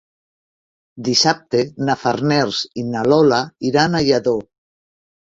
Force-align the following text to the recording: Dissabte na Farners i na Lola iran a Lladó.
Dissabte 1.07 1.59
na 1.89 1.95
Farners 2.03 2.61
i 2.83 2.85
na 2.93 3.03
Lola 3.11 3.41
iran 3.71 3.99
a 3.99 4.03
Lladó. 4.07 4.35